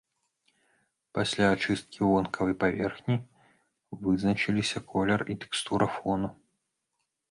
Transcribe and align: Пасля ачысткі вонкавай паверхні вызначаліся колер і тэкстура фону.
Пасля 1.17 1.45
ачысткі 1.57 1.99
вонкавай 2.13 2.55
паверхні 2.65 3.17
вызначаліся 4.09 4.77
колер 4.93 5.19
і 5.35 5.41
тэкстура 5.47 5.85
фону. 5.97 6.27